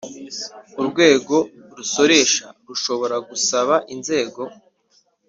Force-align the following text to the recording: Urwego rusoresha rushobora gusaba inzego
Urwego 0.81 1.35
rusoresha 1.77 2.45
rushobora 2.67 3.15
gusaba 3.29 3.75
inzego 3.93 4.41